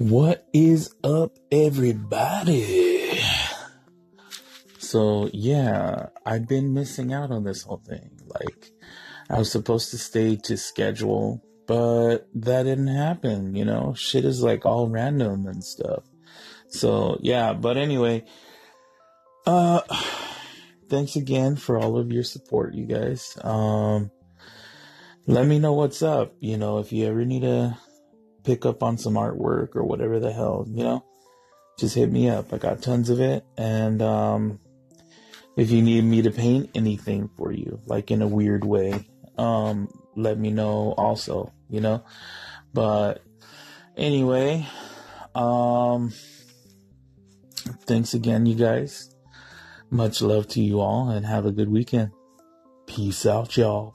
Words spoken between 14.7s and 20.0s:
random and stuff. So, yeah, but anyway, uh,